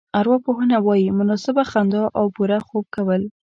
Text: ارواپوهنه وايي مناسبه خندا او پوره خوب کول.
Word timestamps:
ارواپوهنه 0.19 0.77
وايي 0.85 1.09
مناسبه 1.19 1.63
خندا 1.71 2.03
او 2.19 2.25
پوره 2.35 2.59
خوب 2.67 2.85
کول. 2.95 3.21